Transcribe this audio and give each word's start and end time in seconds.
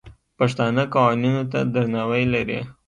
پښتانه 0.37 0.83
قوانینو 0.93 1.43
ته 1.51 1.59
درناوی 1.73 2.23
لري. 2.33 2.59